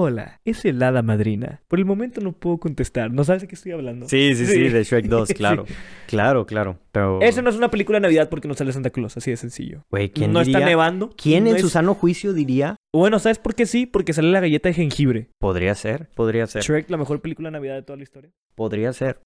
[0.00, 1.60] Hola, es el hada madrina.
[1.66, 3.10] Por el momento no puedo contestar.
[3.10, 4.08] ¿No sabes de qué estoy hablando?
[4.08, 4.68] Sí, sí, sí, Sí.
[4.68, 5.34] de Shrek 2, Sí.
[5.34, 5.64] claro.
[6.06, 6.78] Claro, claro.
[6.92, 7.20] Pero.
[7.20, 9.82] Eso no es una película de Navidad porque no sale Santa Claus, así de sencillo.
[9.90, 11.10] Güey, ¿quién no diría- está nevando.
[11.20, 12.76] ¿Quién no en es- su sano juicio diría?
[12.94, 13.86] Bueno, ¿sabes por qué sí?
[13.86, 15.30] Porque sale la galleta de jengibre.
[15.40, 16.62] Podría ser, podría ser.
[16.62, 18.30] Shrek, la mejor película de Navidad de toda la historia.
[18.54, 19.20] Podría ser.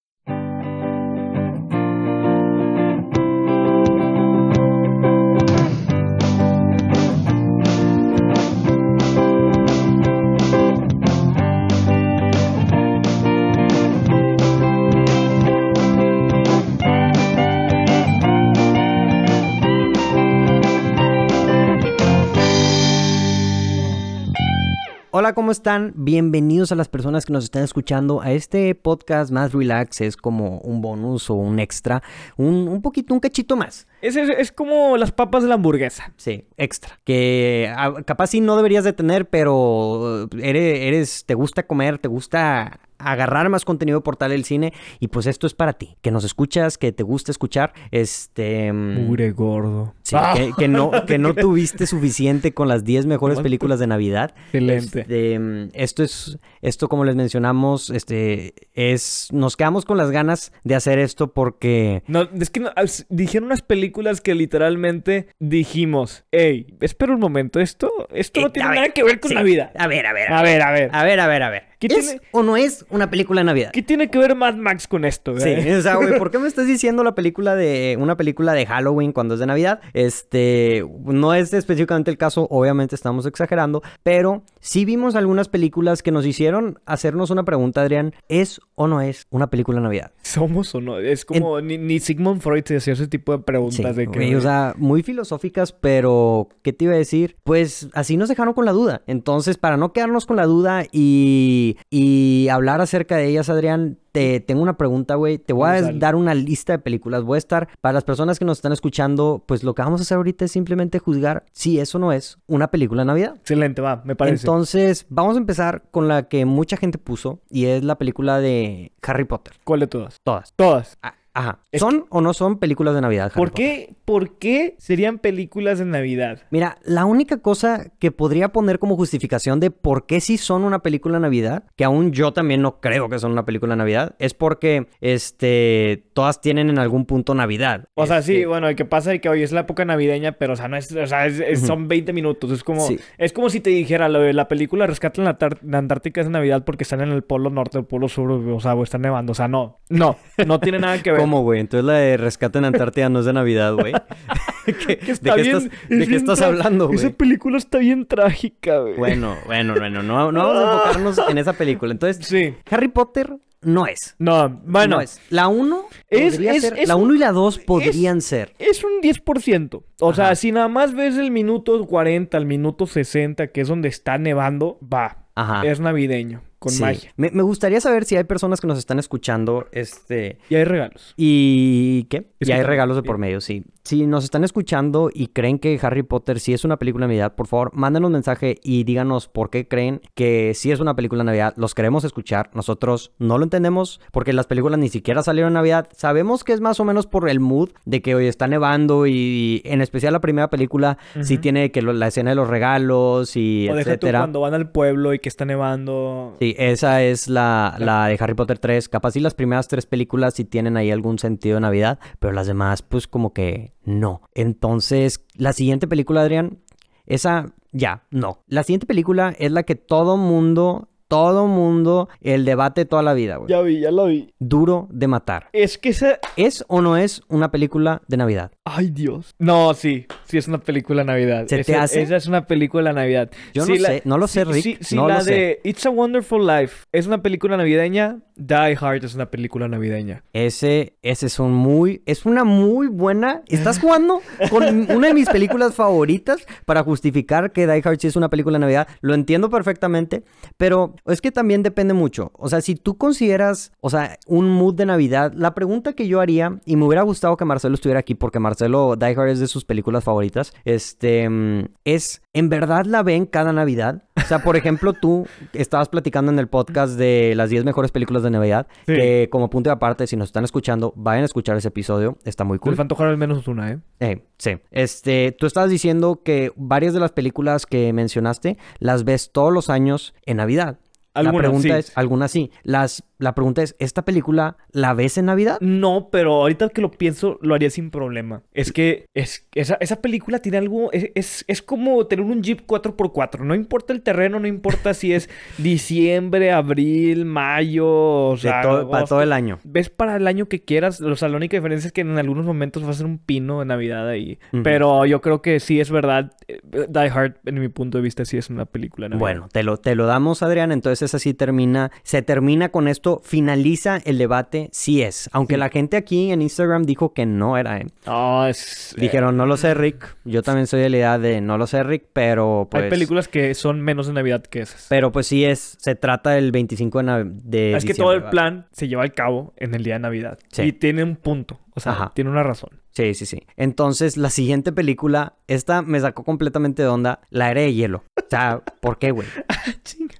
[25.23, 25.93] Hola, ¿cómo están?
[25.95, 30.01] Bienvenidos a las personas que nos están escuchando a este podcast más relax.
[30.01, 32.03] Es como un bonus o un extra.
[32.35, 33.87] Un, un poquito, un cachito más.
[34.01, 36.11] Es, es, es como las papas de la hamburguesa.
[36.17, 36.99] Sí, extra.
[37.05, 41.99] Que ah, capaz sí no deberías de tener, pero eh, eres, eres, te gusta comer,
[41.99, 44.73] te gusta agarrar más contenido de Portal del Cine.
[44.99, 45.97] Y pues esto es para ti.
[46.01, 47.73] Que nos escuchas, que te gusta escuchar.
[47.91, 48.71] Este...
[48.71, 49.93] mm, Mure gordo.
[50.03, 53.87] Sí, Ah, que, que no, que no tuviste suficiente con las 10 mejores películas de
[53.87, 54.33] Navidad.
[54.47, 55.01] Excelente.
[55.01, 60.51] Este, mm, esto es, esto como les mencionamos, este, es, nos quedamos con las ganas
[60.63, 66.25] de hacer esto porque, No, es que no- as- dijeron unas películas que literalmente dijimos,
[66.31, 69.35] hey, espera un momento, esto, esto Eh, no tiene ver, nada que ver con sí.
[69.35, 69.71] Navidad.
[69.77, 70.89] a ver, a ver, A ver, a ver.
[70.93, 73.45] a ver, a ver, a ver, ¿Qué ¿es tiene- o no es una película de
[73.45, 73.71] Navidad?
[73.71, 75.39] ¿Qué tiene que ver Mad Max con esto?
[75.39, 78.65] Sí, o sea, güey, ¿por qué me estás diciendo la película de una película de
[78.65, 79.81] Halloween cuando es de Navidad?
[79.93, 86.11] Este, no es específicamente el caso, obviamente estamos exagerando, pero sí vimos algunas películas que
[86.11, 90.11] nos hicieron hacernos una pregunta, Adrián, ¿es o no es una película de Navidad?
[90.21, 90.97] ¿Somos o no?
[90.99, 94.17] Es como ni, ni Sigmund Freud se hacía ese tipo de preguntas Sí, de que...
[94.19, 97.35] güey, o sea, muy filosóficas, pero ¿qué te iba a decir?
[97.43, 99.01] Pues así nos dejaron con la duda.
[99.07, 104.39] Entonces, para no quedarnos con la duda y, y hablar acerca de ellas, Adrián, te
[104.39, 105.39] tengo una pregunta, güey.
[105.39, 107.23] Te voy a dar una lista de películas.
[107.23, 110.03] Voy a estar, para las personas que nos están escuchando, pues lo que vamos a
[110.03, 113.35] hacer ahorita es simplemente juzgar si eso no es una película de Navidad.
[113.37, 114.45] Excelente, va, me parece.
[114.45, 118.91] Entonces, vamos a empezar con la que mucha gente puso y es la película de
[119.01, 119.53] Harry Potter.
[119.63, 120.19] ¿Cuál de todas?
[120.23, 120.53] Todas.
[120.55, 120.97] Todas.
[121.01, 121.59] Ah, Ajá.
[121.73, 123.25] ¿Son o no son películas de Navidad?
[123.33, 123.65] Harry ¿Por Potter?
[123.65, 126.41] qué, ¿Por qué serían películas de Navidad?
[126.51, 130.79] Mira, la única cosa que podría poner como justificación de por qué sí son una
[130.79, 134.15] película de Navidad, que aún yo también no creo que son una película de Navidad,
[134.19, 137.85] es porque este todas tienen en algún punto Navidad.
[137.95, 140.33] O sea, sí, Este, bueno, el que pasa es que hoy es la época navideña,
[140.33, 141.67] pero, o sea, no es, o sea, es- es- Ujú.
[141.67, 142.51] son 20 minutos.
[142.51, 142.99] Es como, Sí.
[143.17, 146.33] es como si te dijera, lo de la película Rescate en la Antártica es de
[146.33, 149.31] Navidad porque están en el polo norte, el polo sur, o sea, o están nevando.
[149.31, 151.22] O sea, no, no, no tiene nada que ver.
[151.23, 151.59] ¿Cómo, güey?
[151.59, 153.93] Entonces la de Rescate en Antártida no es de Navidad, güey.
[154.65, 157.13] ¿Qué- Que ¿De qué bien- estás, es de qué bien estás tra- hablando, Esa güey?
[157.13, 158.95] película está bien trágica, güey.
[158.95, 161.91] Bueno, bueno, bueno, no, no vamos a enfocarnos en esa película.
[161.91, 162.53] Entonces, Sí.
[162.69, 164.15] Harry Potter no es.
[164.19, 165.21] No, bueno, no es.
[165.29, 168.53] La 1 Es- es- la un- 1 y la 2 podrían ser.
[168.59, 169.83] Es un 10%.
[170.01, 173.87] O sea, si nada más ves el minuto 40 al minuto 60, que es donde
[173.89, 175.19] está nevando, va.
[175.35, 175.65] Ajá.
[175.65, 176.81] Es navideño, con Sí.
[176.81, 177.11] magia.
[177.17, 181.13] Me, me gustaría saber si hay personas que nos están escuchando, este, Y hay regalos.
[181.17, 182.27] y ¿qué?
[182.39, 183.65] Y hay regalos de por medio, sí.
[183.85, 187.35] Si nos están escuchando y creen que Harry Potter sí es una película de Navidad,
[187.35, 191.19] por favor, mándenos un mensaje y díganos por qué creen que sí es una película
[191.19, 191.53] de Navidad.
[191.57, 192.49] Los queremos escuchar.
[192.53, 195.89] Nosotros no lo entendemos porque las películas ni siquiera salieron en Navidad.
[195.91, 199.61] Sabemos que es más o menos por el mood de que hoy está nevando y,
[199.65, 203.67] en especial la primera película sí tiene que lo- la escena de los regalos y
[203.69, 204.19] O deja tú etcétera.
[204.19, 206.37] cuando van al pueblo y que está nevando.
[206.39, 208.87] Sí, esa es la, la de Harry Potter 3.
[208.87, 212.47] Capaz sí las primeras tres películas sí tienen ahí algún sentido de Navidad, pero las
[212.47, 214.21] demás pues como que no.
[214.33, 216.59] Entonces, la siguiente película, Adrián,
[217.05, 218.43] esa ya, no.
[218.47, 223.37] La siguiente película es la que todo mundo, todo mundo, el debate toda la vida,
[223.37, 223.49] güey.
[223.49, 224.33] Ya vi, ya lo vi.
[224.39, 225.49] Duro de matar.
[225.53, 226.19] Es que esa...
[226.35, 228.51] ¿Es o no es una película de Navidad?
[228.65, 229.35] Ay, Dios.
[229.39, 230.05] No, sí.
[230.25, 231.45] Sí es una película de Navidad.
[231.47, 232.01] ¿Se te esa, hace?
[232.01, 233.29] Esa es una película de Navidad.
[233.53, 235.31] Yo no sé, no lo sé, Rick, Sí, sí, no la lo sé.
[235.33, 238.19] de It's a Wonderful Life es una película navideña.
[238.35, 240.23] Die Hard es una película navideña.
[240.33, 243.43] Ese, ese es un muy, es una muy buena.
[243.47, 248.15] Estás jugando con una de mis películas favoritas para justificar que Die Hard sí es
[248.15, 248.87] una película de Navidad.
[249.01, 250.23] Lo entiendo perfectamente,
[250.57, 252.31] pero es que también depende mucho.
[252.35, 256.21] O sea, si tú consideras, o sea, un mood de Navidad, la pregunta que yo
[256.21, 259.47] haría, y me hubiera gustado que Marcelo estuviera aquí porque Marcelo Die Hard es de
[259.47, 264.05] sus películas favoritas, este, mm, es ¿En verdad la ven cada Navidad?
[264.17, 268.23] O sea, por ejemplo, tú estabas platicando en el podcast de las 10 mejores películas
[268.23, 268.95] de Navidad, Sí.
[268.95, 272.43] que como punto de aparte, si nos están escuchando, vayan a escuchar ese episodio, está
[272.43, 272.73] muy Les cool.
[272.73, 273.79] va a antojar al menos una, ¿eh?
[273.99, 274.57] Eh, sí.
[274.71, 279.69] Este, tú estabas diciendo que varias de las películas que mencionaste las ves todos los
[279.69, 280.79] años en Navidad.
[281.13, 281.79] Algunas, la pregunta sí.
[281.79, 282.51] es, algunas sí.
[282.63, 285.57] Las, la pregunta es, ¿esta película la ves en Navidad?
[285.61, 288.43] No, pero ahorita que lo pienso, lo haría sin problema.
[288.53, 290.91] Es que es, esa, esa película tiene algo.
[290.91, 293.39] Es, es, es como tener un Jeep 4x4.
[293.39, 297.87] No importa el terreno, no importa si es diciembre, abril, mayo.
[297.87, 299.59] O sea, todo- para todo el año.
[299.63, 301.01] Ves para el año que quieras.
[301.01, 303.59] O sea, la única diferencia es que en algunos momentos va a ser un pino
[303.59, 304.39] de Navidad ahí.
[304.63, 306.31] Pero yo creo que sí es verdad.
[306.47, 306.59] eh,
[306.89, 309.19] Die Hard, en mi punto de vista, sí es una película Navidad.
[309.19, 310.71] Bueno, te lo, te lo damos, Adrián.
[310.71, 315.29] Entonces así termina, se termina con esto, finaliza el debate, sí es.
[315.33, 315.59] Aunque Sí.
[315.59, 317.87] la gente aquí en Instagram dijo que no era, ¿eh?
[318.05, 318.95] No, es.
[318.97, 320.15] Dijeron, no lo sé, Rick.
[320.25, 322.83] Yo también soy de la idea de no lo sé, Rick, pero pues...
[322.85, 324.87] Hay películas que son menos de Navidad que esas.
[324.89, 328.23] Pero pues sí es, se trata el 25 de, Nav- de Es que todo el
[328.25, 330.39] plan se lleva a cabo en el día de Navidad.
[330.51, 330.63] Sí.
[330.63, 331.59] Y tiene un punto.
[331.75, 332.11] O sea, Ajá.
[332.13, 332.69] tiene una razón.
[332.91, 333.47] Sí, sí, sí.
[333.57, 338.03] Entonces, la siguiente película, esta me sacó completamente de onda, La Era de Hielo.
[338.15, 339.27] O sea, ¿por qué, güey?
[339.83, 340.13] Chinga.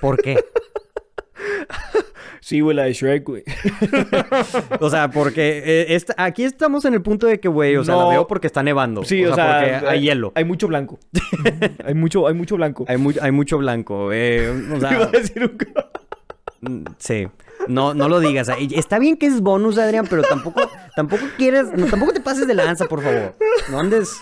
[0.00, 0.36] ¿Por qué?
[2.44, 3.44] Sí, güey, la de Shrek, güey.
[4.80, 7.94] O sea, porque eh, esta- aquí estamos en el punto de que, güey, o sea,
[7.94, 9.04] la veo porque está nevando.
[9.04, 10.32] Sí, o sea, porque hay hielo.
[10.34, 10.98] Hay mucho blanco.
[11.84, 12.84] hay mucho, hay mucho blanco.
[12.88, 14.10] Hay, mu- hay mucho blanco.
[14.12, 15.42] eh, o sea, Iba a decir
[16.60, 16.78] un...
[16.82, 17.28] mm, sí.
[17.68, 18.48] No, no lo digas.
[18.72, 22.54] Está bien que es bonus, Adrián, pero tampoco, tampoco quieres, no, tampoco te pases de
[22.54, 23.36] lanza, por favor.
[23.70, 24.20] No andes.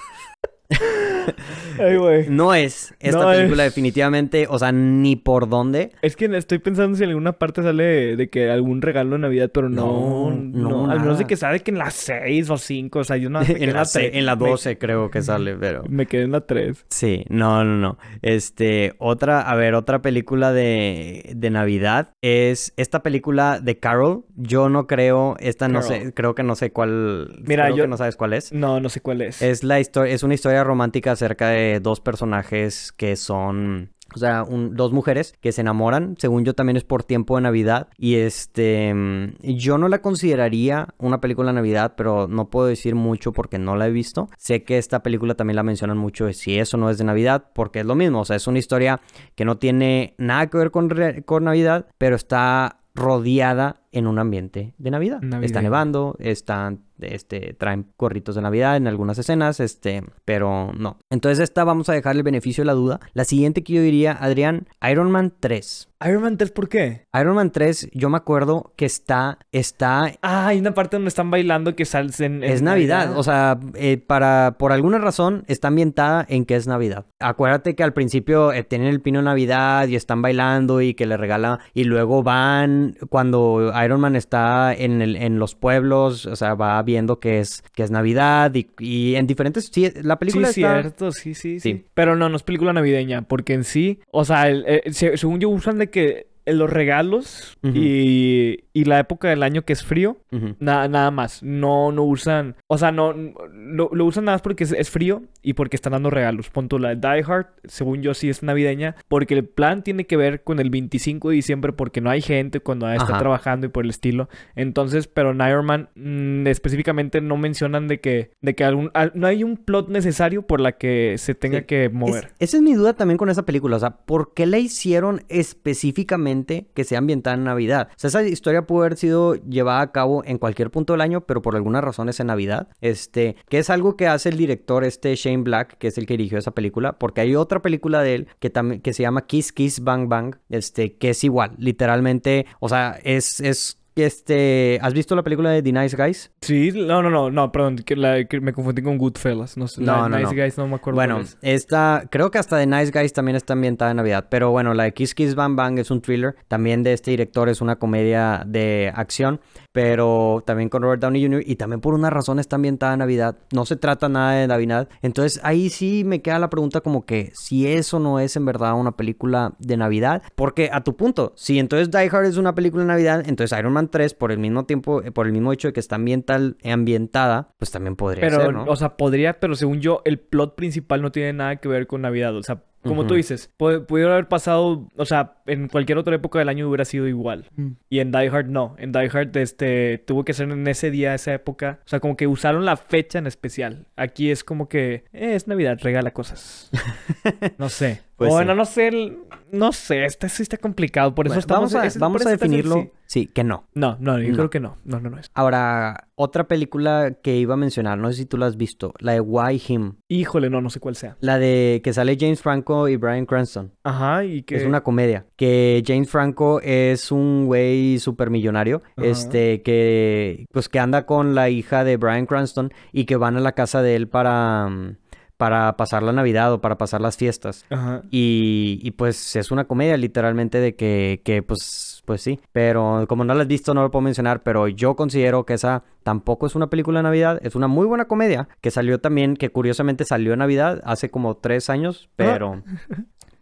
[1.79, 2.27] Ay, güey.
[2.29, 3.71] No es esta No película es.
[3.73, 5.93] definitivamente, o sea, ni por dónde.
[6.03, 9.51] Es que estoy pensando si en alguna parte sale de, que algún regalo de Navidad,
[9.53, 12.99] pero no, No, no, al menos de que sale que en las 6 o 5,
[12.99, 15.85] o sea, yo no en, la, en la Me- 12 creo que sale, pero...
[15.89, 16.87] Me, quedé en la 3.
[16.91, 17.99] Sí, no, no, no.
[18.23, 24.25] Este, otra, a ver, otra película de, de Navidad es esta película de Carol.
[24.37, 27.41] Yo no creo, esta no sé, creo que no sé cuál.
[27.47, 28.53] Mira, creo yo- que no sabes cuál es.
[28.53, 29.41] No, no sé cuál es.
[29.43, 34.43] Es la historia, es una historia romántica acerca de dos personajes que son, o sea,
[34.43, 36.17] un- dos mujeres que se enamoran.
[36.19, 40.89] Según yo también es por tiempo de Navidad y este, mm, yo no la consideraría
[40.99, 44.29] una película de Navidad, pero no puedo decir mucho porque no la he visto.
[44.37, 47.51] Sé que esta película también la mencionan mucho de si eso no es de Navidad,
[47.55, 49.01] porque es lo mismo, o sea, es una historia
[49.37, 50.91] que no tiene nada que ver con,
[51.25, 55.19] con Navidad, pero está rodeada en un ambiente de Navidad.
[55.23, 55.63] Está Navideño.
[55.63, 60.99] nevando, están, este, traen gorritos de Navidad en algunas escenas, este, pero no.
[61.11, 63.01] Entonces esta vamos a dejarle el beneficio de la duda.
[63.15, 65.89] La siguiente que yo diría, Adrián, Iron Man 3.
[66.07, 67.07] Iron Man 3, ¿por qué?
[67.21, 71.31] Iron Man 3, yo me acuerdo que está, está Ah, hay una parte donde están
[71.31, 76.25] bailando que salen en, Es Navidad, o sea, eh, para, por alguna razón está ambientada
[76.29, 77.05] en que es Navidad.
[77.19, 81.05] Acuérdate que al principio eh, tienen el pino de Navidad y están bailando y que
[81.05, 86.37] le regala y luego van cuando Iron Man está en, el- en los pueblos, o
[86.37, 89.71] sea, va viendo que es, que es Navidad y, y en diferentes...
[89.73, 90.81] Sí, la Sí, película está...
[90.83, 91.73] cierto, sí, sí, Sí.
[91.73, 95.17] sí, Pero no, no es película navideña, porque en sí, o sea, el- el- se-
[95.17, 99.85] según yo usan de que los regalos y, y la época del año que es
[99.85, 100.19] frío,
[100.59, 101.43] na- nada más.
[101.43, 105.23] No, no usan, o sea, no, lo, lo usan nada más porque es, es frío
[105.43, 106.51] y porque están dando regalos.
[106.51, 110.17] Punto la de Die Hard, según yo sí es navideña, porque el plan tiene que
[110.17, 113.85] ver con el 25 de diciembre porque no hay gente cuando está trabajando y por
[113.85, 114.29] el estilo.
[114.55, 119.13] Entonces, pero en Iron Man mm, específicamente no mencionan de que, de que algún, al-
[119.15, 121.65] no hay un plot necesario por la que se tenga Sí.
[121.67, 122.33] que Es- mover.
[122.39, 123.77] esa es mi duda también con esa película.
[123.77, 127.89] O sea, ¿por qué la hicieron específicamente que sea ambientada en Navidad?
[127.91, 131.23] O sea, esa historia pudo haber sido llevada a cabo en cualquier punto del año,
[131.23, 132.69] pero por alguna razón es en Navidad.
[132.81, 136.17] Este, que es algo que hace el director, este Shane Black, que es el que
[136.17, 139.53] dirigió esa película, porque hay otra película de él que también que se llama Kiss
[139.53, 145.15] Kiss Bang Bang, este, que es igual, literalmente, o sea, es, es este, ¿has visto
[145.17, 146.31] la película de The Nice Guys?
[146.41, 149.57] Sí, no, no, no, no, perdón, que, la- que me confundí con Goodfellas.
[149.57, 150.43] No sé, No, no, Nice no.
[150.43, 150.97] Guys no me acuerdo.
[150.97, 151.37] Bueno, es.
[151.43, 154.27] esta, creo que hasta The Nice Guys también está ambientada en Navidad.
[154.31, 156.35] Pero bueno, la de Kiss Kiss Bang Bang es un thriller.
[156.49, 159.41] También de este director es una comedia de acción.
[159.73, 161.43] Pero también con Robert Downey Jr.
[161.47, 163.37] Y también por una razón está ambientada en Navidad.
[163.53, 164.89] No se trata nada de Navidad.
[165.03, 168.75] Entonces ahí sí me queda la pregunta como que si eso no es en verdad
[168.75, 170.23] una película de Navidad.
[170.35, 173.73] Porque a tu punto, si entonces Die Hard es una película de Navidad, entonces Iron
[173.73, 176.57] Man 3 por el mismo tiempo, eh, por el mismo hecho de que está ambiental,
[176.65, 178.65] ambientada, pues también podría Pero, ser, ¿no?
[178.65, 182.03] o sea, podría, pero según yo, el plot principal no tiene nada que ver con
[182.03, 182.37] Navidad.
[182.37, 186.39] O sea, Como tú dices, pu- pudieron haber pasado, o sea, en cualquier otra época
[186.39, 187.45] del año hubiera sido igual.
[187.57, 187.69] Mm.
[187.91, 188.75] Y en Die Hard no.
[188.79, 191.81] En Die Hard este, tuvo que ser en ese día, esa época.
[191.85, 193.87] O sea, como que usaron la fecha en especial.
[193.97, 196.71] Aquí es como que eh, es Navidad, regala cosas.
[197.59, 198.01] no sé.
[198.17, 198.59] Pues bueno, sí.
[198.59, 198.89] no sé.
[198.89, 199.19] el-
[199.53, 201.15] No sé, este sí está complicado.
[201.15, 201.73] Por eso Bueno, estamos...
[201.75, 202.75] vamos a, vamos a definirlo.
[202.77, 202.91] sí.
[203.11, 203.65] Sí, que no.
[203.75, 204.37] No, no, yo No.
[204.37, 204.77] creo que no.
[204.85, 205.33] No, no, no es.
[205.35, 209.15] Ahora, otra película que iba a mencionar, no sé si tú la has visto, la
[209.15, 209.95] de Why Him.
[210.07, 211.17] Híjole, no, no sé cuál sea.
[211.19, 213.73] La de que sale James Franco y Brian Cranston.
[213.83, 214.55] Ajá, y que...
[214.59, 215.27] Es una comedia.
[215.35, 218.81] Que James Franco es un güey supermillonario.
[218.97, 219.05] Ajá.
[219.09, 223.41] Este, que pues que anda con la hija de Brian Cranston y que van a
[223.41, 224.97] la casa de él para, mm,
[225.41, 227.65] para pasar la Navidad o para pasar las fiestas.
[227.71, 228.03] Ajá.
[228.11, 232.41] Y, y, pues es una comedia literalmente de que, que pues, pues sí.
[232.53, 235.83] Pero como no la has visto no lo puedo mencionar, pero yo considero que esa
[236.03, 237.41] tampoco es una película de Navidad.
[237.43, 241.39] Es una muy buena comedia que salió también, que curiosamente salió en Navidad hace como
[241.39, 242.63] tres años, pero,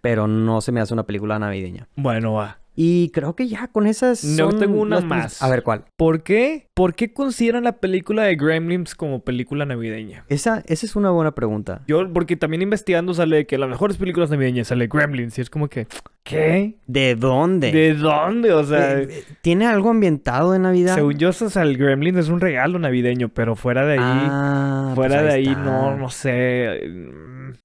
[0.00, 1.88] pero no se me hace una película navideña.
[1.97, 2.59] Bueno, va.
[2.81, 4.23] Y creo que ya con esas.
[4.23, 5.43] No, son tengo una más.
[5.43, 5.87] A ver, ¿cuál?
[5.97, 6.69] ¿Por qué?
[6.75, 10.25] ¿Por qué consideran la película de Gremlins como película navideña?
[10.29, 11.83] Esa, esa es una buena pregunta.
[11.89, 15.67] Yo, porque también investigando sale que las mejores películas navideñas sale Gremlins y es como
[15.67, 15.89] que,
[16.23, 16.77] ¿qué?
[16.87, 17.73] ¿De dónde?
[17.73, 18.53] ¿De dónde?
[18.53, 20.95] O sea, Eh, eh, ¿Tiene algo ambientado de Navidad?
[20.95, 24.93] según yo, o sea, el Gremlins es un regalo navideño, pero fuera de ahí, Ah,
[24.95, 25.65] fuera pues de ahí ahí, está.
[25.65, 26.81] no, no sé.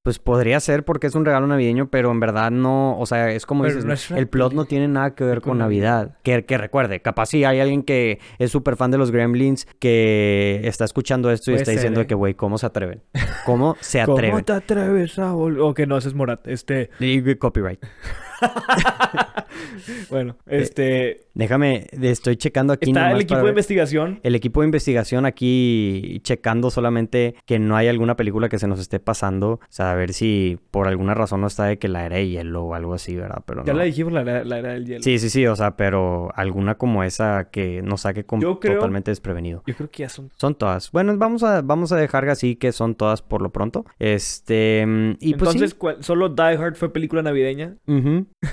[0.03, 3.45] Pues podría ser porque es un regalo navideño, pero en verdad no, o sea, es
[3.45, 6.17] como dices, no es una el plot no tiene nada que ver con Navidad.
[6.23, 10.61] Que, que recuerde, capaz si hay alguien que es súper fan de los Gremlins que
[10.63, 12.07] está escuchando esto y Puede está ser, diciendo ¿eh?
[12.07, 13.01] que, güey, ¿cómo se atreven?
[13.45, 14.43] ¿Cómo se ¿Cómo atreven?
[14.43, 16.47] te atreves a vol- O que no, ese es Morat.
[16.47, 17.79] Este, Y copyright.
[20.09, 21.21] bueno, este...
[21.33, 24.19] Déjame, estoy checando aquí Está el equipo de investigación.
[24.21, 28.79] El equipo de investigación aquí checando solamente que no hay alguna película que se nos
[28.79, 29.59] esté pasando.
[29.73, 32.27] O sea, a ver si por alguna razón no está de que la era de
[32.29, 33.41] hielo o algo así, ¿verdad?
[33.47, 33.79] Pero Ya no.
[33.79, 35.01] la dijimos, la, era- la era del hielo.
[35.01, 39.63] Sí, sí, sí, o sea, pero alguna como esa que nos saque creo- totalmente desprevenido.
[39.65, 40.91] Yo creo que ya son Son todas.
[40.91, 43.83] Bueno, vamos a, vamos a dejar así que son todas por lo pronto.
[43.97, 44.85] Este,
[45.19, 45.75] y pues Entonces, sí.
[45.77, 47.75] ¿cuál- ¿solo Die Hard fue película navideña?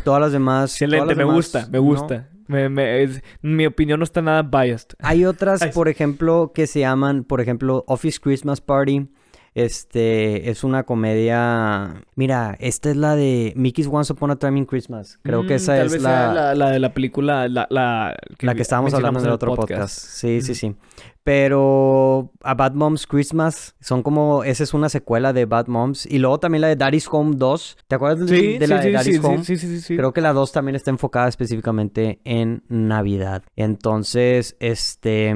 [0.04, 0.72] Todas las demás.
[0.80, 1.82] Excelente, las me demás, gusta, me no.
[1.84, 2.28] gusta.
[2.46, 4.94] Me- me- es- mi opinión no está nada biased.
[5.00, 9.06] Hay otras, por ejemplo, que se llaman, por ejemplo, Office Christmas Party.
[9.54, 12.02] Este es una comedia.
[12.14, 15.18] Mira, esta es la de Mickey's Once Upon a Time in Christmas.
[15.22, 17.66] Creo que Mm, esa tal es vez la, sea la, la de la película, la,
[17.70, 19.98] la, la que estábamos hablando en el otro podcast.
[19.98, 20.74] Sí, sí, sí.
[21.22, 24.42] Pero a Bad Moms Christmas son como.
[24.42, 26.06] Esa es una secuela de Bad Moms.
[26.06, 27.76] Y luego también la de Daddy's Home 2.
[27.88, 29.44] ¿Te acuerdas de, Sí, de sí, la de Daddy's Home?
[29.44, 29.96] sí, sí, sí, sí.
[29.96, 33.42] Creo que la 2 también está enfocada específicamente en Navidad.
[33.56, 35.34] Entonces, este.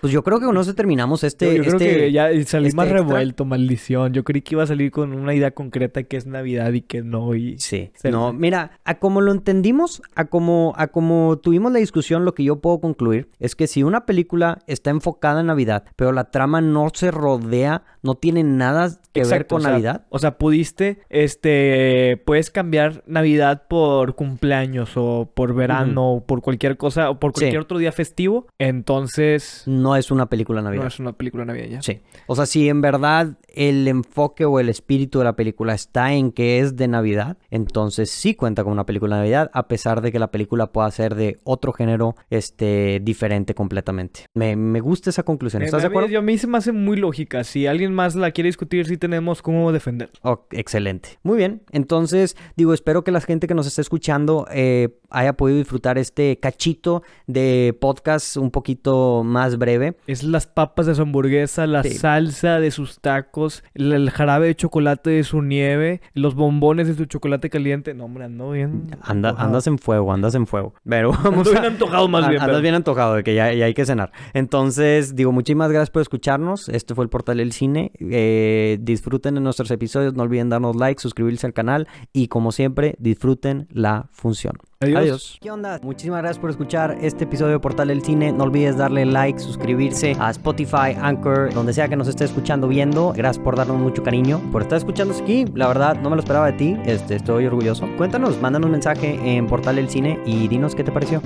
[0.00, 1.46] Pues yo creo que con eso terminamos este.
[1.56, 3.02] yo, yo creo este- que ya salí este más extra.
[3.02, 4.12] revuelto, maldición.
[4.12, 7.02] Yo creí que iba a salir con una idea concreta que es Navidad y que
[7.02, 7.34] no.
[7.34, 7.58] Y...
[7.58, 12.24] Sí, Se- no, mira, a como lo entendimos, a como, a como tuvimos la discusión,
[12.24, 16.12] lo que yo puedo concluir es que si una película está enfocada en Navidad, pero
[16.12, 20.06] la trama no se rodea, no tiene nada que ver Exacto, con o sea, Navidad,
[20.10, 26.76] O sea, pudiste, este, puedes cambiar Navidad por cumpleaños o por verano o por cualquier
[26.76, 27.40] cosa o por Sí.
[27.40, 28.46] cualquier otro día festivo.
[28.58, 30.82] Entonces, no es una película navideña.
[30.84, 31.82] no es una película navideña.
[31.82, 32.00] Sí.
[32.26, 36.30] O sea, si en verdad el enfoque o el espíritu de la película está en
[36.32, 40.12] que es de Navidad, entonces sí cuenta con una película de Navidad, a pesar de
[40.12, 44.26] que la película pueda ser de otro género este, diferente completamente.
[44.34, 45.62] Me, me gusta esa conclusión.
[45.62, 46.08] Eh, ¿Estás de acuerdo?
[46.08, 47.42] yo- A mí se me hace muy lógica.
[47.44, 50.10] Si alguien más la quiere discutir, sí tenemos cómo defender.
[50.22, 51.18] Oh, excelente.
[51.22, 51.62] Muy bien.
[51.72, 56.38] Entonces, digo, espero que la gente que nos está escuchando eh, haya podido disfrutar este
[56.38, 59.77] cachito de podcast un poquito más breve.
[60.06, 61.90] Es las papas de su hamburguesa, la Sí.
[61.94, 66.94] salsa de sus tacos, el, el jarabe de chocolate de su nieve, los bombones de
[66.94, 67.94] su chocolate caliente.
[67.94, 68.90] No, hombre, ando bien.
[69.02, 70.74] Anda, andas en fuego, andas en fuego.
[70.88, 71.52] Pero vamos Ando a...
[71.60, 72.40] bien antojado más bien.
[72.40, 74.12] Andas pero- bien antojado de que ya, ya hay que cenar.
[74.34, 76.68] Entonces, digo, muchísimas gracias por escucharnos.
[76.68, 77.92] Este fue el Portal del Cine.
[78.00, 80.14] Eh, disfruten de nuestros episodios.
[80.14, 81.86] No olviden darnos like, suscribirse al canal.
[82.12, 84.54] Y como siempre, disfruten la función.
[84.80, 85.38] Adiós.
[85.40, 85.80] ¿Qué onda?
[85.82, 88.30] Muchísimas gracias por escuchar este episodio de Portal del Cine.
[88.30, 93.12] No olvides darle like, suscribirse a Spotify, Anchor, donde sea que nos esté escuchando, viendo.
[93.12, 95.46] Gracias por darnos mucho cariño, por estar escuchándonos aquí.
[95.52, 96.76] La verdad, no me lo esperaba de ti.
[96.86, 97.88] Este, estoy orgulloso.
[97.96, 101.20] Cuéntanos, mándanos un mensaje en Portal del Cine y dinos qué te pareció.